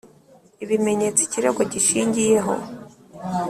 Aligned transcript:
ibimenyetso 0.63 1.19
ikirego 1.23 1.61
gishingiyeho 1.71 2.53